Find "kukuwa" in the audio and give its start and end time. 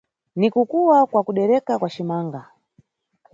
0.53-0.99